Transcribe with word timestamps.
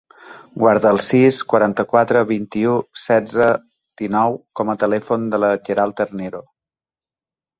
Guarda 0.61 0.91
el 0.95 0.99
sis, 1.07 1.41
quaranta-quatre, 1.51 2.23
vint-i-u, 2.31 2.71
setze, 3.01 3.49
dinou 4.03 4.39
com 4.61 4.71
a 4.73 4.77
telèfon 4.85 5.27
de 5.35 5.41
la 5.45 5.51
Queralt 5.67 5.99
Ternero. 6.01 6.41